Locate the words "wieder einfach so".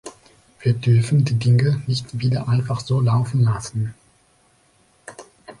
2.19-3.01